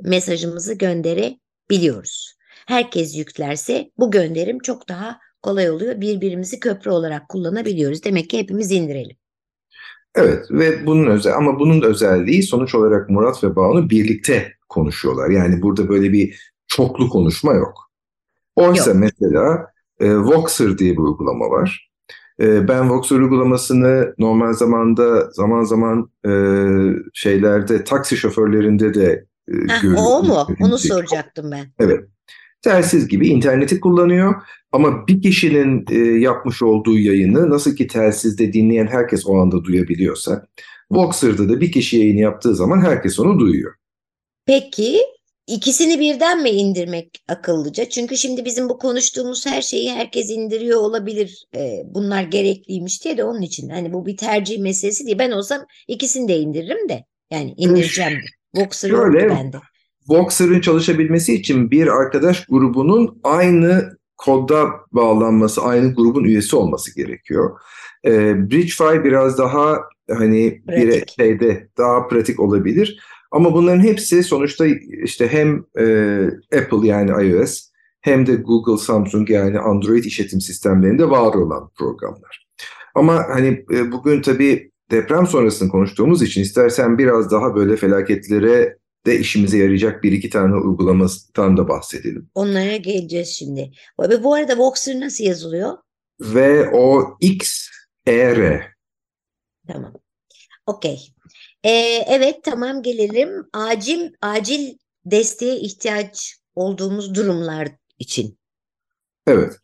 mesajımızı 0.00 0.74
gönderebiliyoruz. 0.74 2.34
Herkes 2.66 3.16
yüklerse 3.16 3.90
bu 3.98 4.10
gönderim 4.10 4.58
çok 4.58 4.88
daha 4.88 5.18
kolay 5.42 5.70
oluyor. 5.70 6.00
Birbirimizi 6.00 6.60
köprü 6.60 6.90
olarak 6.90 7.28
kullanabiliyoruz. 7.28 8.04
Demek 8.04 8.30
ki 8.30 8.38
hepimiz 8.38 8.72
indirelim. 8.72 9.16
Evet 10.14 10.46
ve 10.50 10.86
bunun 10.86 11.06
özel 11.06 11.36
ama 11.36 11.58
bunun 11.58 11.82
özelliği 11.82 12.42
sonuç 12.42 12.74
olarak 12.74 13.10
Murat 13.10 13.44
ve 13.44 13.56
Banu 13.56 13.90
birlikte 13.90 14.52
konuşuyorlar. 14.68 15.30
Yani 15.30 15.62
burada 15.62 15.88
böyle 15.88 16.12
bir 16.12 16.52
çoklu 16.66 17.08
konuşma 17.08 17.54
yok. 17.54 17.90
Oysa 18.56 18.90
yok. 18.90 19.00
mesela 19.00 19.72
e, 20.00 20.16
Voxer 20.16 20.78
diye 20.78 20.92
bir 20.92 20.98
uygulama 20.98 21.50
var. 21.50 21.90
E, 22.40 22.68
ben 22.68 22.90
Voxer 22.90 23.16
uygulamasını 23.16 24.14
normal 24.18 24.52
zamanda 24.52 25.30
zaman 25.30 25.62
zaman 25.62 26.10
e, 26.26 26.32
şeylerde 27.12 27.84
taksi 27.84 28.16
şoförlerinde 28.16 28.94
de 28.94 29.26
Heh, 29.68 29.98
o 29.98 30.22
mu? 30.22 30.46
Onu 30.60 30.78
soracaktım 30.78 31.50
ben. 31.50 31.66
Evet. 31.78 32.04
Telsiz 32.62 33.08
gibi 33.08 33.28
interneti 33.28 33.80
kullanıyor. 33.80 34.34
Ama 34.72 35.06
bir 35.06 35.22
kişinin 35.22 35.86
e, 35.90 35.98
yapmış 36.20 36.62
olduğu 36.62 36.98
yayını 36.98 37.50
nasıl 37.50 37.76
ki 37.76 37.86
telsizde 37.86 38.52
dinleyen 38.52 38.86
herkes 38.86 39.26
o 39.26 39.36
anda 39.36 39.64
duyabiliyorsa, 39.64 40.46
Voxer'da 40.90 41.48
da 41.48 41.60
bir 41.60 41.72
kişi 41.72 41.98
yayını 41.98 42.20
yaptığı 42.20 42.54
zaman 42.54 42.80
herkes 42.80 43.20
onu 43.20 43.38
duyuyor. 43.38 43.74
Peki 44.46 44.98
ikisini 45.46 46.00
birden 46.00 46.42
mi 46.42 46.50
indirmek 46.50 47.24
akıllıca? 47.28 47.88
Çünkü 47.88 48.16
şimdi 48.16 48.44
bizim 48.44 48.68
bu 48.68 48.78
konuştuğumuz 48.78 49.46
her 49.46 49.62
şeyi 49.62 49.90
herkes 49.90 50.30
indiriyor 50.30 50.80
olabilir. 50.80 51.44
E, 51.56 51.82
bunlar 51.84 52.22
gerekliymiş 52.22 53.04
diye 53.04 53.16
de 53.16 53.24
onun 53.24 53.42
için. 53.42 53.68
Hani 53.68 53.92
bu 53.92 54.06
bir 54.06 54.16
tercih 54.16 54.58
meselesi 54.58 55.06
değil. 55.06 55.18
Ben 55.18 55.30
olsam 55.30 55.66
ikisini 55.88 56.28
de 56.28 56.38
indiririm 56.38 56.88
de. 56.88 57.04
Yani 57.30 57.54
indireceğim. 57.56 58.18
Voxer 58.54 58.90
yok 58.90 59.14
bende. 59.14 59.56
Voxer'ın 60.08 60.60
çalışabilmesi 60.60 61.34
için 61.34 61.70
bir 61.70 61.86
arkadaş 61.86 62.46
grubunun 62.46 63.20
aynı 63.24 63.98
kodda 64.16 64.70
bağlanması, 64.92 65.62
aynı 65.62 65.94
grubun 65.94 66.24
üyesi 66.24 66.56
olması 66.56 66.94
gerekiyor. 66.94 67.58
Ee, 68.04 68.50
BridgeFi 68.50 69.04
biraz 69.04 69.38
daha 69.38 69.78
hani 70.10 70.62
bir 70.68 71.04
şeyde 71.16 71.68
daha 71.78 72.08
pratik 72.08 72.40
olabilir. 72.40 73.00
Ama 73.30 73.54
bunların 73.54 73.80
hepsi 73.80 74.22
sonuçta 74.22 74.66
işte 75.04 75.28
hem 75.28 75.64
e, 75.78 75.84
Apple 76.58 76.88
yani 76.88 77.28
iOS 77.28 77.68
hem 78.00 78.26
de 78.26 78.34
Google, 78.34 78.84
Samsung 78.84 79.30
yani 79.30 79.58
Android 79.58 80.04
işletim 80.04 80.40
sistemlerinde 80.40 81.10
var 81.10 81.34
olan 81.34 81.70
programlar. 81.78 82.48
Ama 82.94 83.24
hani 83.28 83.64
e, 83.72 83.92
bugün 83.92 84.22
tabii 84.22 84.70
deprem 84.90 85.26
sonrasını 85.26 85.68
konuştuğumuz 85.68 86.22
için 86.22 86.42
istersen 86.42 86.98
biraz 86.98 87.30
daha 87.30 87.54
böyle 87.54 87.76
felaketlere 87.76 88.76
de 89.08 89.18
işimize 89.18 89.58
yarayacak 89.58 90.02
bir 90.02 90.12
iki 90.12 90.30
tane 90.30 90.54
uygulamasından 90.54 91.56
da 91.56 91.68
bahsedelim. 91.68 92.30
Onlara 92.34 92.76
geleceğiz 92.76 93.28
şimdi. 93.28 93.70
Ve 94.00 94.24
bu 94.24 94.34
arada 94.34 94.58
Voxer 94.58 95.00
nasıl 95.00 95.24
yazılıyor? 95.24 95.78
Ve 96.20 96.68
o 96.70 97.16
XER. 97.20 98.62
Tamam. 99.68 99.92
Okey. 100.66 100.98
Ee, 101.64 101.70
evet 102.08 102.36
tamam 102.44 102.82
gelelim. 102.82 103.30
Acil 103.52 104.10
acil 104.22 104.76
desteğe 105.04 105.56
ihtiyaç 105.56 106.36
olduğumuz 106.54 107.14
durumlar 107.14 107.68
için. 107.98 108.38
Evet. 109.26 109.56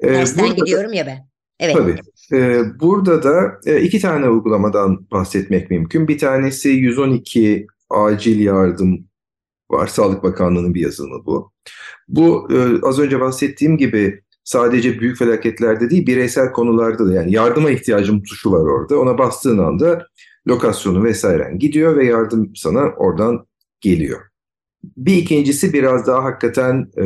Ee, 0.00 0.08
Dersten 0.08 0.44
burada 0.44 0.56
da- 0.60 0.64
gidiyorum 0.64 0.92
ya 0.92 1.06
ben. 1.06 1.28
Evet. 1.60 1.76
Tabii. 1.76 1.96
Ee, 2.32 2.80
burada 2.80 3.22
da 3.22 3.60
e, 3.66 3.80
iki 3.80 4.00
tane 4.00 4.28
uygulamadan 4.28 5.10
bahsetmek 5.10 5.70
mümkün. 5.70 6.08
Bir 6.08 6.18
tanesi 6.18 6.68
112 6.68 7.66
acil 7.92 8.40
yardım 8.40 9.06
var. 9.70 9.86
Sağlık 9.86 10.22
Bakanlığı'nın 10.22 10.74
bir 10.74 10.80
yazılımı 10.80 11.26
bu. 11.26 11.52
Bu 12.08 12.48
e, 12.52 12.86
az 12.86 12.98
önce 12.98 13.20
bahsettiğim 13.20 13.78
gibi 13.78 14.22
sadece 14.44 15.00
büyük 15.00 15.18
felaketlerde 15.18 15.90
değil 15.90 16.06
bireysel 16.06 16.52
konularda 16.52 17.06
da 17.06 17.12
yani 17.12 17.32
yardıma 17.32 17.70
ihtiyacım 17.70 18.22
tuşu 18.22 18.52
var 18.52 18.60
orada. 18.60 18.98
Ona 18.98 19.18
bastığın 19.18 19.58
anda 19.58 20.06
lokasyonu 20.48 21.04
vesairen 21.04 21.58
gidiyor 21.58 21.96
ve 21.96 22.06
yardım 22.06 22.56
sana 22.56 22.80
oradan 22.80 23.46
geliyor. 23.80 24.20
Bir 24.96 25.16
ikincisi 25.16 25.72
biraz 25.72 26.06
daha 26.06 26.24
hakikaten 26.24 26.90
e, 26.98 27.04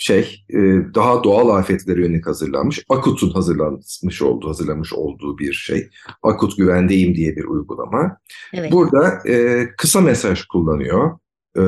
şey 0.00 0.44
e, 0.50 0.58
daha 0.94 1.24
doğal 1.24 1.48
afetlere 1.48 2.00
yönelik 2.00 2.26
hazırlanmış. 2.26 2.84
Akut'un 2.88 3.30
hazırlanmış 3.30 4.22
olduğu, 4.22 4.48
hazırlamış 4.48 4.92
olduğu 4.92 5.38
bir 5.38 5.52
şey. 5.52 5.88
Akut 6.22 6.56
güvendeyim 6.56 7.14
diye 7.14 7.36
bir 7.36 7.44
uygulama. 7.44 8.16
Evet. 8.54 8.72
Burada 8.72 9.28
e, 9.28 9.66
kısa 9.76 10.00
mesaj 10.00 10.44
kullanıyor. 10.44 11.18
E, 11.56 11.62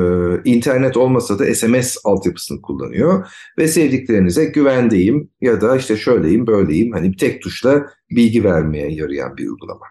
internet 0.44 0.96
olmasa 0.96 1.38
da 1.38 1.54
SMS 1.54 1.96
altyapısını 2.04 2.62
kullanıyor 2.62 3.28
ve 3.58 3.68
sevdiklerinize 3.68 4.44
güvendeyim 4.44 5.30
ya 5.40 5.60
da 5.60 5.76
işte 5.76 5.96
şöyleyim 5.96 6.46
böyleyim 6.46 6.92
hani 6.92 7.12
bir 7.12 7.18
tek 7.18 7.42
tuşla 7.42 7.86
bilgi 8.10 8.44
vermeye 8.44 8.92
yarayan 8.92 9.36
bir 9.36 9.48
uygulama. 9.48 9.86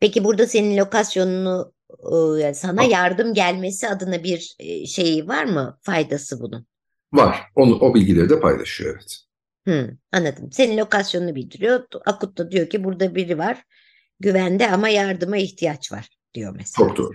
Peki 0.00 0.24
burada 0.24 0.46
senin 0.46 0.76
lokasyonunu 0.76 1.72
e, 2.42 2.54
sana 2.54 2.82
yardım 2.82 3.34
gelmesi 3.34 3.88
adına 3.88 4.24
bir 4.24 4.56
e, 4.58 4.86
şeyi 4.86 5.28
var 5.28 5.44
mı? 5.44 5.78
Faydası 5.82 6.40
bunun? 6.40 6.69
Var. 7.12 7.42
Onu, 7.54 7.74
o 7.74 7.94
bilgileri 7.94 8.28
de 8.28 8.40
paylaşıyor 8.40 8.94
evet. 8.94 9.16
Hı, 9.68 9.96
anladım. 10.12 10.52
Senin 10.52 10.78
lokasyonunu 10.78 11.34
bildiriyor. 11.34 11.82
Akut 12.06 12.38
da 12.38 12.50
diyor 12.50 12.68
ki 12.68 12.84
burada 12.84 13.14
biri 13.14 13.38
var. 13.38 13.64
Güvende 14.20 14.70
ama 14.70 14.88
yardıma 14.88 15.36
ihtiyaç 15.36 15.92
var 15.92 16.08
diyor 16.34 16.54
mesela. 16.56 16.88
Çok 16.88 16.96
doğru. 16.96 17.12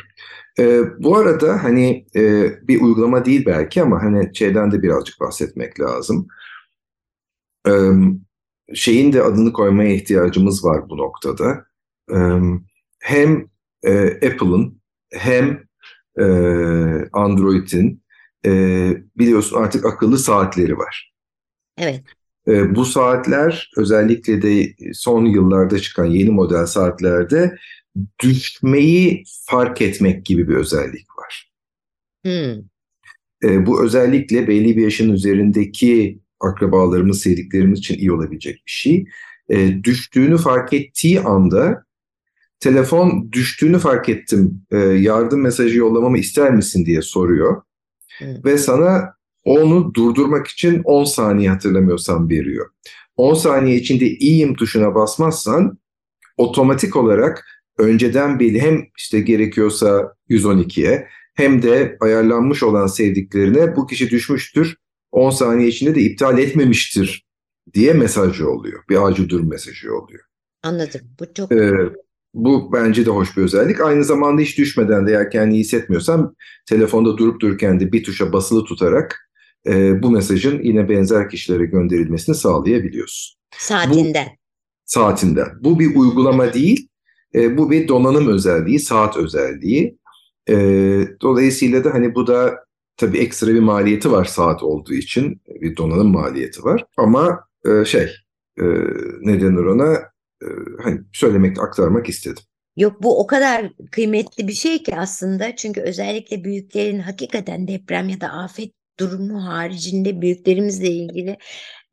Ee, 0.59 0.81
bu 0.99 1.17
arada 1.17 1.63
hani 1.63 2.05
e, 2.15 2.45
bir 2.67 2.81
uygulama 2.81 3.25
değil 3.25 3.45
belki 3.45 3.81
ama 3.81 4.03
hani 4.03 4.35
şeyden 4.35 4.71
de 4.71 4.83
birazcık 4.83 5.19
bahsetmek 5.19 5.79
lazım. 5.79 6.27
Ee, 7.67 7.91
şeyin 8.73 9.13
de 9.13 9.23
adını 9.23 9.53
koymaya 9.53 9.93
ihtiyacımız 9.93 10.65
var 10.65 10.89
bu 10.89 10.97
noktada. 10.97 11.65
Ee, 12.11 12.39
hem 12.99 13.49
e, 13.83 14.05
Apple'ın 14.07 14.81
hem 15.11 15.63
e, 16.19 16.25
Android'in 17.13 18.04
e, 18.45 18.51
biliyorsun 19.15 19.57
artık 19.57 19.85
akıllı 19.85 20.17
saatleri 20.17 20.77
var. 20.77 21.13
Evet. 21.77 22.03
E, 22.47 22.75
bu 22.75 22.85
saatler 22.85 23.71
özellikle 23.77 24.41
de 24.41 24.73
son 24.93 25.25
yıllarda 25.25 25.79
çıkan 25.79 26.05
yeni 26.05 26.29
model 26.29 26.65
saatlerde 26.65 27.55
düşmeyi 28.19 29.23
fark 29.45 29.81
etmek 29.81 30.25
gibi 30.25 30.47
bir 30.47 30.55
özellik 30.55 31.07
var. 31.17 31.51
Hı, 32.25 32.63
E, 33.43 33.65
bu 33.65 33.83
özellikle 33.83 34.47
belli 34.47 34.77
bir 34.77 34.81
yaşın 34.83 35.13
üzerindeki 35.13 36.19
akrabalarımız, 36.39 37.21
sevdiklerimiz 37.21 37.79
için 37.79 37.97
iyi 37.97 38.11
olabilecek 38.11 38.55
bir 38.55 38.71
şey. 38.71 39.05
E, 39.49 39.83
düştüğünü 39.83 40.37
fark 40.37 40.73
ettiği 40.73 41.21
anda 41.21 41.85
telefon 42.59 43.31
düştüğünü 43.31 43.79
fark 43.79 44.09
ettim, 44.09 44.61
e, 44.71 44.77
yardım 44.77 45.41
mesajı 45.41 45.77
yollamamı 45.77 46.17
ister 46.17 46.51
misin 46.53 46.85
diye 46.85 47.01
soruyor. 47.01 47.61
Ve 48.21 48.57
sana 48.57 49.13
onu 49.43 49.93
durdurmak 49.93 50.47
için 50.47 50.81
10 50.83 51.03
saniye 51.03 51.49
hatırlamıyorsam 51.49 52.29
veriyor. 52.29 52.69
10 53.17 53.33
saniye 53.33 53.75
içinde 53.75 54.05
iyiyim 54.05 54.55
tuşuna 54.55 54.95
basmazsan 54.95 55.77
otomatik 56.37 56.95
olarak 56.95 57.45
önceden 57.77 58.39
belli 58.39 58.61
hem 58.61 58.85
işte 58.97 59.19
gerekiyorsa 59.19 60.13
112'ye 60.29 61.07
hem 61.35 61.61
de 61.61 61.97
ayarlanmış 61.99 62.63
olan 62.63 62.87
sevdiklerine 62.87 63.75
bu 63.75 63.87
kişi 63.87 64.09
düşmüştür 64.09 64.75
10 65.11 65.29
saniye 65.29 65.67
içinde 65.67 65.95
de 65.95 66.01
iptal 66.01 66.39
etmemiştir 66.39 67.25
diye 67.73 67.93
mesajı 67.93 68.49
oluyor. 68.49 68.83
Bir 68.89 69.07
acil 69.07 69.29
durum 69.29 69.49
mesajı 69.49 69.93
oluyor. 69.95 70.23
Anladım. 70.63 71.01
Bu 71.19 71.33
çok 71.33 71.51
Ee, 71.51 71.71
bu 72.35 72.73
bence 72.73 73.05
de 73.05 73.09
hoş 73.09 73.37
bir 73.37 73.41
özellik. 73.41 73.81
Aynı 73.81 74.03
zamanda 74.03 74.41
hiç 74.41 74.57
düşmeden 74.57 75.07
de 75.07 75.11
eğer 75.11 75.31
kendini 75.31 75.53
iyi 75.53 75.59
hissetmiyorsan 75.59 76.35
telefonda 76.65 77.17
durup 77.17 77.41
dururken 77.41 77.79
de 77.79 77.91
bir 77.91 78.03
tuşa 78.03 78.33
basılı 78.33 78.65
tutarak 78.65 79.29
e, 79.67 80.03
bu 80.03 80.11
mesajın 80.11 80.61
yine 80.63 80.89
benzer 80.89 81.29
kişilere 81.29 81.65
gönderilmesini 81.65 82.35
sağlayabiliyorsun. 82.35 83.35
saatinden. 83.57 84.27
Saatinden. 84.85 85.47
Bu 85.59 85.79
bir 85.79 85.95
uygulama 85.95 86.53
değil, 86.53 86.87
e, 87.35 87.57
bu 87.57 87.71
bir 87.71 87.87
donanım 87.87 88.27
özelliği, 88.27 88.79
saat 88.79 89.17
özelliği. 89.17 89.97
E, 90.49 90.55
dolayısıyla 91.21 91.83
da 91.83 91.93
hani 91.93 92.15
bu 92.15 92.27
da 92.27 92.65
tabii 92.97 93.17
ekstra 93.17 93.47
bir 93.47 93.59
maliyeti 93.59 94.11
var 94.11 94.25
saat 94.25 94.63
olduğu 94.63 94.93
için. 94.93 95.41
Bir 95.61 95.77
donanım 95.77 96.11
maliyeti 96.11 96.63
var. 96.63 96.85
Ama 96.97 97.39
e, 97.65 97.85
şey, 97.85 98.11
e, 98.59 98.63
ne 99.21 99.41
denir 99.41 99.65
ona? 99.65 100.14
E, 100.41 100.45
hani 100.83 101.01
söylemek, 101.13 101.59
aktarmak 101.59 102.09
istedim. 102.09 102.43
Yok 102.77 103.03
bu 103.03 103.19
o 103.19 103.27
kadar 103.27 103.71
kıymetli 103.91 104.47
bir 104.47 104.53
şey 104.53 104.83
ki 104.83 104.95
aslında. 104.95 105.55
Çünkü 105.55 105.81
özellikle 105.81 106.43
büyüklerin 106.43 106.99
hakikaten 106.99 107.67
deprem 107.67 108.09
ya 108.09 108.21
da 108.21 108.27
afet 108.27 108.73
durumu 108.99 109.45
haricinde 109.45 110.21
büyüklerimizle 110.21 110.89
ilgili 110.89 111.37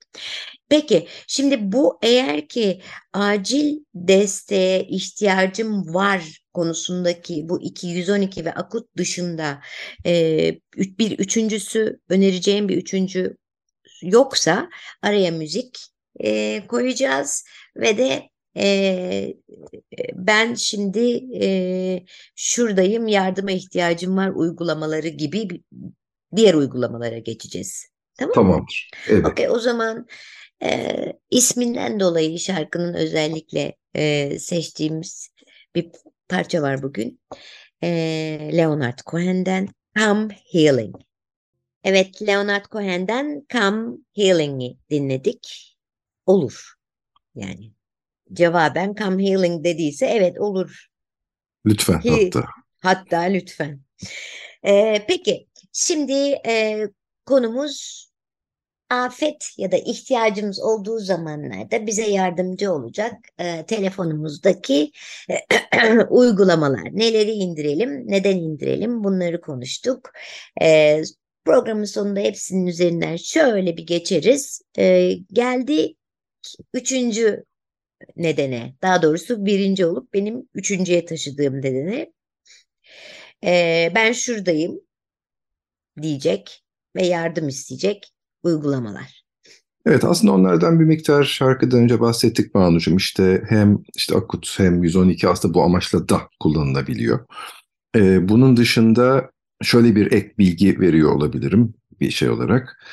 Peki 0.68 1.08
şimdi 1.26 1.72
bu 1.72 1.98
eğer 2.02 2.48
ki 2.48 2.82
acil 3.12 3.78
desteğe 3.94 4.86
ihtiyacım 4.88 5.94
var 5.94 6.40
konusundaki 6.52 7.48
bu 7.48 7.62
212 7.62 8.44
ve 8.44 8.52
akut 8.54 8.96
dışında 8.96 9.60
e, 10.06 10.12
bir 10.76 11.18
üçüncüsü 11.18 12.00
önereceğim 12.08 12.68
bir 12.68 12.76
üçüncü 12.76 13.36
yoksa 14.02 14.68
araya 15.02 15.30
müzik 15.30 15.78
koyacağız 16.68 17.44
ve 17.76 17.98
de 17.98 18.28
e, 18.56 19.34
ben 20.14 20.54
şimdi 20.54 21.24
e, 21.42 22.04
şuradayım 22.36 23.08
yardıma 23.08 23.50
ihtiyacım 23.50 24.16
var 24.16 24.28
uygulamaları 24.34 25.08
gibi 25.08 25.62
diğer 26.36 26.54
uygulamalara 26.54 27.18
geçeceğiz. 27.18 27.86
Tamam? 28.18 28.34
Tamamdır. 28.34 28.90
Evet. 29.08 29.26
Okey, 29.26 29.50
o 29.50 29.58
zaman 29.58 30.06
E, 30.62 30.92
isminden 31.30 32.00
dolayı 32.00 32.38
şarkının 32.38 32.94
özellikle 32.94 33.76
e, 33.96 34.38
seçtiğimiz 34.38 35.28
bir 35.74 35.90
parça 36.28 36.62
var 36.62 36.82
bugün. 36.82 37.20
E, 37.82 37.88
Leonard 38.56 38.98
Cohen'den 39.06 39.68
Come 39.98 40.36
Healing. 40.52 40.96
Evet, 41.84 42.22
Leonard 42.22 42.64
Cohen'den 42.70 43.46
Come 43.52 43.96
Healing'i 44.16 44.78
dinledik. 44.90 45.76
Olur. 46.26 46.74
Yani 47.34 47.72
cevaben 48.32 48.94
Come 48.94 49.30
Healing 49.30 49.64
dediyse 49.64 50.06
evet 50.06 50.40
olur. 50.40 50.86
Lütfen 51.66 52.00
He, 52.00 52.10
hatta. 52.10 52.44
Hatta 52.78 53.20
lütfen. 53.20 53.80
Ee, 54.66 55.04
peki 55.08 55.46
şimdi 55.72 56.12
e, 56.46 56.84
konumuz 57.26 58.04
afet 58.90 59.48
ya 59.58 59.72
da 59.72 59.76
ihtiyacımız 59.76 60.60
olduğu 60.60 60.98
zamanlarda 60.98 61.86
bize 61.86 62.06
yardımcı 62.06 62.72
olacak 62.72 63.12
e, 63.38 63.66
telefonumuzdaki 63.66 64.92
e, 65.30 65.34
uygulamalar. 66.10 66.84
Neleri 66.92 67.30
indirelim, 67.30 68.02
neden 68.06 68.36
indirelim 68.36 69.04
bunları 69.04 69.40
konuştuk. 69.40 70.10
E, 70.62 71.00
programın 71.44 71.84
sonunda 71.84 72.20
hepsinin 72.20 72.66
üzerinden 72.66 73.16
şöyle 73.16 73.76
bir 73.76 73.86
geçeriz. 73.86 74.62
E, 74.78 75.12
geldi 75.32 75.94
üçüncü 76.74 77.44
nedene, 78.16 78.74
daha 78.82 79.02
doğrusu 79.02 79.46
birinci 79.46 79.86
olup 79.86 80.14
benim 80.14 80.48
üçüncüye 80.54 81.04
taşıdığım 81.04 81.56
nedene. 81.56 82.12
E, 83.44 83.92
ben 83.94 84.12
şuradayım 84.12 84.80
diyecek 86.02 86.62
ve 86.96 87.06
yardım 87.06 87.48
isteyecek 87.48 88.12
uygulamalar. 88.42 89.24
Evet 89.86 90.04
aslında 90.04 90.32
onlardan 90.32 90.80
bir 90.80 90.84
miktar 90.84 91.24
şarkıdan 91.24 91.82
önce 91.82 92.00
bahsettik 92.00 92.54
Banu'cum. 92.54 92.96
İşte 92.96 93.42
hem 93.48 93.78
işte 93.96 94.16
Akut 94.16 94.58
hem 94.58 94.82
112 94.82 95.28
aslında 95.28 95.54
bu 95.54 95.62
amaçla 95.62 96.08
da 96.08 96.20
kullanılabiliyor. 96.40 97.26
Ee, 97.96 98.28
bunun 98.28 98.56
dışında 98.56 99.30
şöyle 99.62 99.96
bir 99.96 100.12
ek 100.12 100.34
bilgi 100.38 100.80
veriyor 100.80 101.14
olabilirim 101.14 101.74
bir 102.00 102.10
şey 102.10 102.30
olarak. 102.30 102.84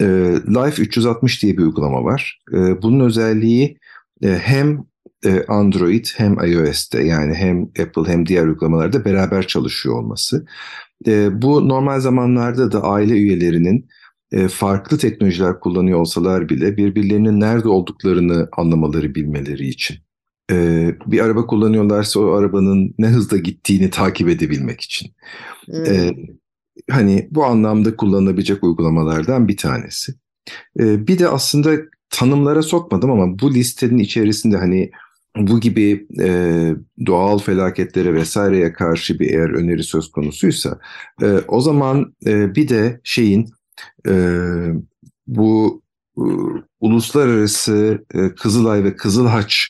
Ee, 0.00 0.06
Life 0.46 0.82
360 0.82 1.42
diye 1.42 1.52
bir 1.52 1.62
uygulama 1.62 2.04
var. 2.04 2.40
Ee, 2.52 2.82
bunun 2.82 3.06
özelliği 3.06 3.78
hem 4.22 4.84
e, 5.24 5.44
Android 5.48 6.06
hem 6.16 6.38
iOS'te 6.44 7.04
yani 7.04 7.34
hem 7.34 7.62
Apple 7.62 8.12
hem 8.12 8.26
diğer 8.26 8.46
uygulamalarda 8.46 9.04
beraber 9.04 9.46
çalışıyor 9.46 9.94
olması. 9.98 10.46
E, 11.06 11.42
bu 11.42 11.68
normal 11.68 12.00
zamanlarda 12.00 12.72
da 12.72 12.82
aile 12.82 13.12
üyelerinin 13.12 13.88
e, 14.32 14.48
farklı 14.48 14.98
teknolojiler 14.98 15.60
kullanıyor 15.60 16.00
olsalar 16.00 16.48
bile 16.48 16.76
birbirlerinin 16.76 17.40
nerede 17.40 17.68
olduklarını 17.68 18.48
anlamaları, 18.52 19.14
bilmeleri 19.14 19.68
için. 19.68 19.96
E, 20.50 20.88
bir 21.06 21.20
araba 21.20 21.46
kullanıyorlarsa 21.46 22.20
o 22.20 22.32
arabanın 22.32 22.94
ne 22.98 23.08
hızda 23.08 23.36
gittiğini 23.36 23.90
takip 23.90 24.28
edebilmek 24.28 24.80
için. 24.80 25.10
E, 25.68 25.74
hmm. 25.74 25.84
E, 25.86 26.14
hani 26.90 27.28
bu 27.30 27.44
anlamda 27.44 27.96
kullanılabilecek 27.96 28.64
uygulamalardan 28.64 29.48
bir 29.48 29.56
tanesi. 29.56 30.14
E, 30.80 31.06
bir 31.06 31.18
de 31.18 31.28
aslında 31.28 31.76
tanımlara 32.10 32.62
sokmadım 32.62 33.10
ama 33.10 33.38
bu 33.38 33.54
listenin 33.54 33.98
içerisinde 33.98 34.56
hani 34.56 34.90
bu 35.36 35.60
gibi 35.60 36.06
e, 36.20 36.70
doğal 37.06 37.38
felaketlere 37.38 38.14
vesaireye 38.14 38.72
karşı 38.72 39.18
bir 39.18 39.30
eğer 39.30 39.50
öneri 39.50 39.82
söz 39.82 40.10
konusuysa 40.10 40.78
e, 41.22 41.26
o 41.48 41.60
zaman 41.60 42.14
e, 42.26 42.54
bir 42.54 42.68
de 42.68 43.00
şeyin 43.04 43.50
e, 44.08 44.14
bu 45.26 45.82
e, 46.18 46.24
uluslararası 46.80 48.04
e, 48.14 48.34
Kızılay 48.34 48.84
ve 48.84 48.96
Kızılhaç 48.96 49.68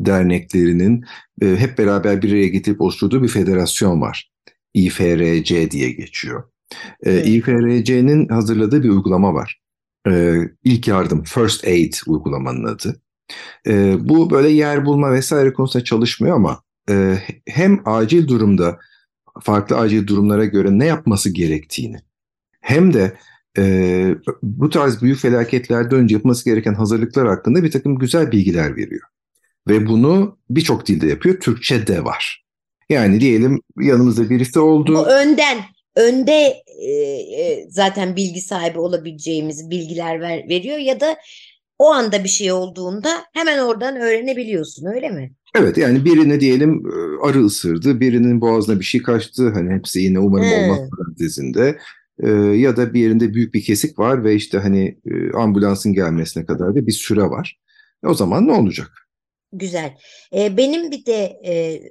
derneklerinin 0.00 1.04
e, 1.42 1.56
hep 1.56 1.78
beraber 1.78 2.22
bir 2.22 2.32
araya 2.32 2.48
getirip 2.48 2.80
oluşturduğu 2.80 3.22
bir 3.22 3.28
federasyon 3.28 4.00
var. 4.00 4.30
İFRC 4.74 5.70
diye 5.70 5.90
geçiyor. 5.90 6.42
E, 7.02 7.10
evet. 7.10 7.26
İFRC'nin 7.26 8.28
hazırladığı 8.28 8.82
bir 8.82 8.88
uygulama 8.88 9.34
var. 9.34 9.61
E, 10.08 10.38
ilk 10.64 10.88
yardım, 10.88 11.22
First 11.22 11.64
Aid 11.64 11.94
uygulamanın 12.06 12.64
adı. 12.64 13.00
E, 13.66 13.96
bu 14.08 14.30
böyle 14.30 14.48
yer 14.48 14.86
bulma 14.86 15.12
vesaire 15.12 15.52
konusunda 15.52 15.84
çalışmıyor 15.84 16.36
ama 16.36 16.62
e, 16.90 17.18
hem 17.46 17.82
acil 17.84 18.28
durumda 18.28 18.78
farklı 19.40 19.78
acil 19.78 20.06
durumlara 20.06 20.44
göre 20.44 20.78
ne 20.78 20.86
yapması 20.86 21.30
gerektiğini 21.30 21.96
hem 22.60 22.94
de 22.94 23.16
e, 23.58 24.14
bu 24.42 24.70
tarz 24.70 25.02
büyük 25.02 25.18
felaketlerden 25.18 25.98
önce 25.98 26.14
yapılması 26.14 26.44
gereken 26.44 26.74
hazırlıklar 26.74 27.28
hakkında 27.28 27.62
bir 27.62 27.70
takım 27.70 27.98
güzel 27.98 28.32
bilgiler 28.32 28.76
veriyor. 28.76 29.02
Ve 29.68 29.86
bunu 29.86 30.38
birçok 30.50 30.86
dilde 30.86 31.06
yapıyor. 31.06 31.40
Türkçe 31.40 31.86
de 31.86 32.04
var. 32.04 32.44
Yani 32.88 33.20
diyelim 33.20 33.60
yanımızda 33.80 34.30
birisi 34.30 34.60
oldu. 34.60 34.94
Bu 34.94 35.06
önden, 35.06 35.58
önde 35.96 36.62
e, 36.82 36.90
e, 37.40 37.66
zaten 37.70 38.16
bilgi 38.16 38.40
sahibi 38.40 38.78
olabileceğimiz 38.78 39.70
bilgiler 39.70 40.20
ver, 40.20 40.48
veriyor 40.48 40.78
ya 40.78 41.00
da 41.00 41.16
o 41.78 41.86
anda 41.86 42.24
bir 42.24 42.28
şey 42.28 42.52
olduğunda 42.52 43.08
hemen 43.34 43.58
oradan 43.58 43.96
öğrenebiliyorsun 43.96 44.86
öyle 44.86 45.10
mi? 45.10 45.32
Evet 45.54 45.78
yani 45.78 46.04
birine 46.04 46.40
diyelim 46.40 46.82
e, 46.86 47.26
arı 47.28 47.44
ısırdı, 47.44 48.00
birinin 48.00 48.40
boğazına 48.40 48.80
bir 48.80 48.84
şey 48.84 49.02
kaçtı. 49.02 49.50
Hani 49.54 49.74
hepsi 49.74 50.00
yine 50.00 50.18
umarım 50.18 50.44
hmm. 50.44 50.70
olmaz 50.70 50.88
dizinde 51.18 51.78
e, 52.22 52.28
ya 52.30 52.76
da 52.76 52.94
bir 52.94 53.00
yerinde 53.00 53.34
büyük 53.34 53.54
bir 53.54 53.62
kesik 53.62 53.98
var 53.98 54.24
ve 54.24 54.34
işte 54.34 54.58
hani 54.58 54.98
ambulansın 55.34 55.92
gelmesine 55.92 56.46
kadar 56.46 56.74
da 56.74 56.86
bir 56.86 56.92
süre 56.92 57.22
var. 57.22 57.58
O 58.04 58.14
zaman 58.14 58.46
ne 58.46 58.52
olacak? 58.52 59.08
Güzel. 59.52 59.96
Benim 60.32 60.90
bir 60.90 61.06
de 61.06 61.40
e, 61.44 61.82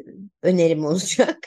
önerim 0.44 0.86
olacak. 0.86 1.38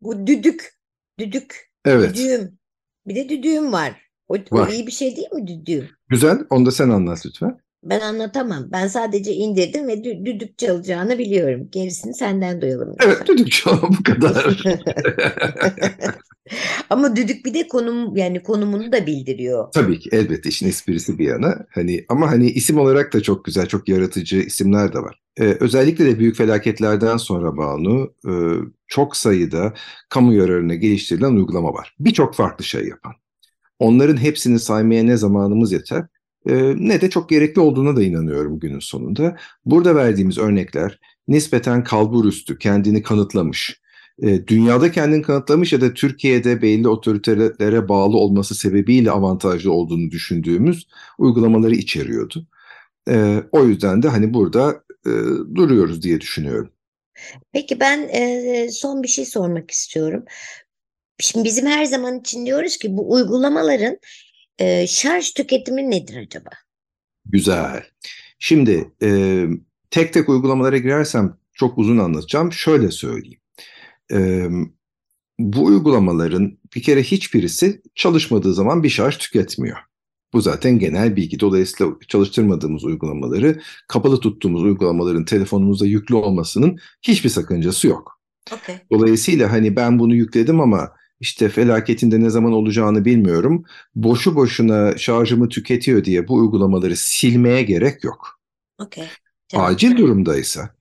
Bu 0.00 0.26
düdük, 0.26 0.70
düdük, 1.18 1.71
evet. 1.84 2.14
düdüğüm. 2.14 2.58
Bir 3.06 3.14
de 3.14 3.28
düdüğüm 3.28 3.72
var. 3.72 4.02
O, 4.28 4.34
var. 4.34 4.68
o 4.68 4.72
iyi 4.72 4.86
bir 4.86 4.92
şey 4.92 5.16
değil 5.16 5.32
mi 5.32 5.46
düdüğüm? 5.46 5.88
Güzel. 6.08 6.38
Onu 6.50 6.66
da 6.66 6.70
sen 6.70 6.88
anlat 6.88 7.26
lütfen. 7.26 7.60
Ben 7.84 8.00
anlatamam. 8.00 8.68
Ben 8.72 8.86
sadece 8.86 9.32
indirdim 9.32 9.88
ve 9.88 10.04
düdük 10.04 10.58
çalacağını 10.58 11.18
biliyorum. 11.18 11.68
Gerisini 11.70 12.14
senden 12.14 12.60
duyalım. 12.60 12.94
Evet 13.04 13.28
düdük 13.28 13.52
çal 13.52 13.82
bu 13.82 14.02
kadar. 14.02 14.64
ama 16.90 17.16
düdük 17.16 17.44
bir 17.44 17.54
de 17.54 17.68
konum 17.68 18.16
yani 18.16 18.42
konumunu 18.42 18.92
da 18.92 19.06
bildiriyor. 19.06 19.72
Tabii 19.72 19.98
ki 19.98 20.08
elbette 20.12 20.48
işin 20.48 20.68
esprisi 20.68 21.18
bir 21.18 21.26
yana. 21.26 21.66
Hani 21.70 22.04
ama 22.08 22.30
hani 22.30 22.50
isim 22.50 22.78
olarak 22.78 23.12
da 23.12 23.20
çok 23.20 23.44
güzel, 23.44 23.66
çok 23.66 23.88
yaratıcı 23.88 24.36
isimler 24.36 24.92
de 24.92 24.98
var. 24.98 25.22
Ee, 25.40 25.56
özellikle 25.60 26.04
de 26.04 26.18
büyük 26.18 26.36
felaketlerden 26.36 27.16
sonra 27.16 27.56
Banu 27.56 28.14
e, 28.28 28.32
çok 28.86 29.16
sayıda 29.16 29.74
kamu 30.08 30.34
yararına 30.34 30.74
geliştirilen 30.74 31.32
uygulama 31.32 31.72
var. 31.72 31.96
Birçok 32.00 32.34
farklı 32.34 32.64
şey 32.64 32.88
yapan. 32.88 33.12
Onların 33.78 34.16
hepsini 34.16 34.58
saymaya 34.58 35.04
ne 35.04 35.16
zamanımız 35.16 35.72
yeter 35.72 36.06
ne 36.46 37.00
de 37.00 37.10
çok 37.10 37.28
gerekli 37.28 37.60
olduğuna 37.60 37.96
da 37.96 38.02
inanıyorum 38.02 38.58
günün 38.58 38.78
sonunda. 38.78 39.36
Burada 39.64 39.94
verdiğimiz 39.94 40.38
örnekler 40.38 40.98
nispeten 41.28 41.84
kalbur 41.84 42.24
üstü, 42.24 42.58
kendini 42.58 43.02
kanıtlamış, 43.02 43.82
e, 44.22 44.46
dünyada 44.46 44.92
kendini 44.92 45.22
kanıtlamış 45.22 45.72
ya 45.72 45.80
da 45.80 45.94
Türkiye'de 45.94 46.62
belli 46.62 46.88
otoritelere 46.88 47.88
bağlı 47.88 48.16
olması 48.16 48.54
sebebiyle 48.54 49.10
avantajlı 49.10 49.72
olduğunu 49.72 50.10
düşündüğümüz 50.10 50.86
uygulamaları 51.18 51.74
içeriyordu. 51.74 52.46
E, 53.08 53.42
o 53.52 53.64
yüzden 53.64 54.02
de 54.02 54.08
hani 54.08 54.34
burada 54.34 54.84
e, 55.06 55.10
duruyoruz 55.54 56.02
diye 56.02 56.20
düşünüyorum. 56.20 56.70
Peki 57.52 57.80
ben 57.80 58.08
e, 58.08 58.68
son 58.72 59.02
bir 59.02 59.08
şey 59.08 59.26
sormak 59.26 59.70
istiyorum. 59.70 60.24
Şimdi 61.18 61.44
bizim 61.44 61.66
her 61.66 61.84
zaman 61.84 62.20
için 62.20 62.46
diyoruz 62.46 62.76
ki 62.76 62.96
bu 62.96 63.12
uygulamaların 63.12 63.98
e, 64.62 64.86
şarj 64.86 65.32
tüketimi 65.32 65.90
nedir 65.90 66.16
acaba? 66.16 66.50
Güzel. 67.26 67.82
Şimdi 68.38 68.90
e, 69.02 69.44
tek 69.90 70.12
tek 70.12 70.28
uygulamalara 70.28 70.78
girersem 70.78 71.36
çok 71.52 71.78
uzun 71.78 71.98
anlatacağım. 71.98 72.52
Şöyle 72.52 72.90
söyleyeyim. 72.90 73.40
E, 74.12 74.48
bu 75.38 75.64
uygulamaların 75.64 76.58
bir 76.74 76.82
kere 76.82 77.02
hiçbirisi 77.02 77.82
çalışmadığı 77.94 78.54
zaman 78.54 78.82
bir 78.82 78.88
şarj 78.88 79.16
tüketmiyor. 79.16 79.76
Bu 80.32 80.40
zaten 80.40 80.78
genel 80.78 81.16
bilgi. 81.16 81.40
Dolayısıyla 81.40 81.92
çalıştırmadığımız 82.08 82.84
uygulamaları, 82.84 83.60
kapalı 83.88 84.20
tuttuğumuz 84.20 84.62
uygulamaların 84.62 85.24
telefonumuzda 85.24 85.86
yüklü 85.86 86.14
olmasının 86.14 86.78
hiçbir 87.02 87.28
sakıncası 87.28 87.86
yok. 87.86 88.20
Okay. 88.52 88.76
Dolayısıyla 88.92 89.52
hani 89.52 89.76
ben 89.76 89.98
bunu 89.98 90.14
yükledim 90.14 90.60
ama 90.60 90.92
işte 91.22 91.48
felaketinde 91.48 92.20
ne 92.20 92.30
zaman 92.30 92.52
olacağını 92.52 93.04
bilmiyorum. 93.04 93.64
Boşu 93.94 94.36
boşuna 94.36 94.98
şarjımı 94.98 95.48
tüketiyor 95.48 96.04
diye 96.04 96.28
bu 96.28 96.34
uygulamaları 96.34 96.96
silmeye 96.96 97.62
gerek 97.62 98.04
yok. 98.04 98.40
Okay. 98.78 99.06
Acil 99.54 99.96
durumdaysa 99.96 100.74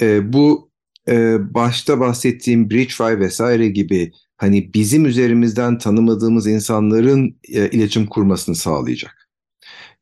e, 0.00 0.32
bu 0.32 0.70
e, 1.08 1.36
başta 1.54 2.00
bahsettiğim 2.00 2.70
Bridgefy 2.70 3.20
vesaire 3.20 3.68
gibi 3.68 4.12
hani 4.36 4.74
bizim 4.74 5.06
üzerimizden 5.06 5.78
tanımadığımız 5.78 6.46
insanların 6.46 7.36
e, 7.48 7.70
iletişim 7.70 8.06
kurmasını 8.06 8.54
sağlayacak. 8.54 9.28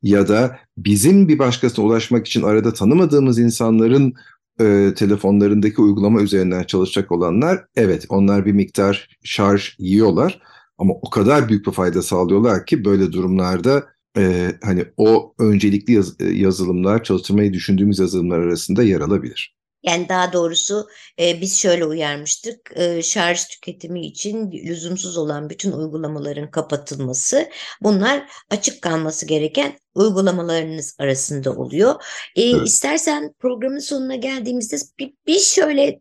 ya 0.03 0.27
da 0.27 0.59
bizim 0.77 1.27
bir 1.27 1.39
başkasına 1.39 1.85
ulaşmak 1.85 2.27
için 2.27 2.43
arada 2.43 2.73
tanımadığımız 2.73 3.39
insanların 3.39 4.13
e, 4.59 4.93
telefonlarındaki 4.95 5.81
uygulama 5.81 6.21
üzerinden 6.21 6.63
çalışacak 6.63 7.11
olanlar 7.11 7.65
evet 7.75 8.05
onlar 8.09 8.45
bir 8.45 8.51
miktar 8.51 9.17
şarj 9.23 9.75
yiyorlar 9.77 10.41
ama 10.77 10.93
o 10.93 11.09
kadar 11.09 11.49
büyük 11.49 11.67
bir 11.67 11.71
fayda 11.71 12.01
sağlıyorlar 12.01 12.65
ki 12.65 12.85
böyle 12.85 13.11
durumlarda 13.11 13.83
e, 14.17 14.51
hani 14.63 14.85
o 14.97 15.33
öncelikli 15.39 15.93
yaz, 15.93 16.21
e, 16.21 16.25
yazılımlar 16.25 17.03
çalıştırmayı 17.03 17.53
düşündüğümüz 17.53 17.99
yazılımlar 17.99 18.39
arasında 18.39 18.83
yer 18.83 19.01
alabilir. 19.01 19.55
Yani 19.83 20.09
daha 20.09 20.33
doğrusu 20.33 20.87
e, 21.19 21.41
biz 21.41 21.59
şöyle 21.59 21.85
uyarmıştık. 21.85 22.71
E, 22.75 23.01
şarj 23.01 23.43
tüketimi 23.45 24.05
için 24.05 24.51
lüzumsuz 24.51 25.17
olan 25.17 25.49
bütün 25.49 25.71
uygulamaların 25.71 26.51
kapatılması, 26.51 27.49
bunlar 27.81 28.23
açık 28.49 28.81
kalması 28.81 29.25
gereken 29.25 29.77
uygulamalarınız 29.95 30.95
arasında 30.99 31.51
oluyor. 31.51 32.03
E, 32.35 32.41
evet. 32.41 32.67
İstersen 32.67 33.33
programın 33.39 33.79
sonuna 33.79 34.15
geldiğimizde 34.15 34.75
bir, 34.99 35.13
bir 35.27 35.39
şöyle 35.39 35.99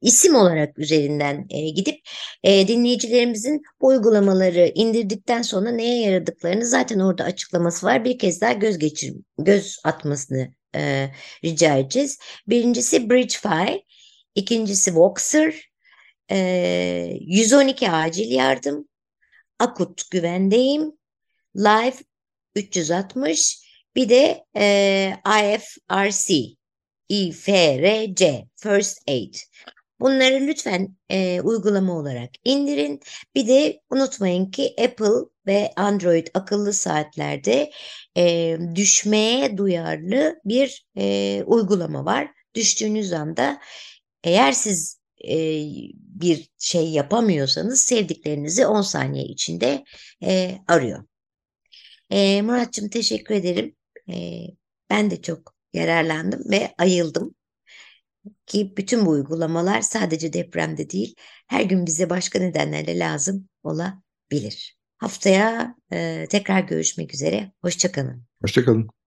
isim 0.00 0.34
olarak 0.34 0.78
üzerinden 0.78 1.46
e, 1.50 1.68
gidip 1.70 2.00
e, 2.42 2.68
dinleyicilerimizin 2.68 3.62
bu 3.80 3.86
uygulamaları 3.86 4.72
indirdikten 4.74 5.42
sonra 5.42 5.70
neye 5.70 6.00
yaradıklarını 6.00 6.66
zaten 6.66 6.98
orada 6.98 7.24
açıklaması 7.24 7.86
var. 7.86 8.04
Bir 8.04 8.18
kez 8.18 8.40
daha 8.40 8.52
göz 8.52 8.78
geçir 8.78 9.14
göz 9.38 9.78
atmasını 9.84 10.50
e, 10.74 11.10
rica 11.44 11.76
edeceğiz. 11.76 12.18
Birincisi 12.48 13.10
BridgeFi, 13.10 13.84
ikincisi 14.34 14.94
Voxer, 14.94 15.70
e, 16.30 17.18
112 17.20 17.90
acil 17.90 18.30
yardım, 18.30 18.88
Akut 19.58 20.10
güvendeyim, 20.10 20.92
Live 21.56 21.96
360, 22.54 23.64
bir 23.96 24.08
de 24.08 24.44
e, 24.56 25.16
IFRC, 25.26 26.34
IFRC, 27.08 28.46
First 28.56 29.08
Aid. 29.08 29.34
Bunları 30.00 30.46
lütfen 30.46 30.96
e, 31.08 31.40
uygulama 31.40 31.98
olarak 31.98 32.30
indirin. 32.44 33.00
Bir 33.34 33.48
de 33.48 33.80
unutmayın 33.90 34.50
ki 34.50 34.74
Apple 34.84 35.33
ve 35.46 35.72
Android 35.76 36.26
akıllı 36.34 36.72
saatlerde 36.72 37.70
e, 38.16 38.56
düşmeye 38.74 39.56
duyarlı 39.56 40.40
bir 40.44 40.86
e, 40.96 41.42
uygulama 41.46 42.04
var. 42.04 42.28
Düştüğünüz 42.54 43.12
anda 43.12 43.60
eğer 44.24 44.52
siz 44.52 45.00
e, 45.28 45.36
bir 45.98 46.48
şey 46.58 46.90
yapamıyorsanız 46.90 47.80
sevdiklerinizi 47.80 48.66
10 48.66 48.82
saniye 48.82 49.24
içinde 49.24 49.84
e, 50.22 50.58
arıyor. 50.68 51.04
E, 52.10 52.42
Muratçım 52.42 52.88
teşekkür 52.88 53.34
ederim. 53.34 53.76
E, 54.12 54.46
ben 54.90 55.10
de 55.10 55.22
çok 55.22 55.54
yararlandım 55.72 56.50
ve 56.50 56.74
ayıldım 56.78 57.34
ki 58.46 58.74
bütün 58.76 59.06
bu 59.06 59.10
uygulamalar 59.10 59.80
sadece 59.80 60.32
depremde 60.32 60.90
değil, 60.90 61.14
her 61.46 61.62
gün 61.62 61.86
bize 61.86 62.10
başka 62.10 62.38
nedenlerle 62.38 62.98
lazım 62.98 63.48
olabilir. 63.62 64.76
Haftaya 64.98 65.74
e, 65.92 66.26
tekrar 66.30 66.60
görüşmek 66.60 67.14
üzere. 67.14 67.52
Hoşçakalın. 67.62 68.26
Hoşçakalın. 68.42 68.88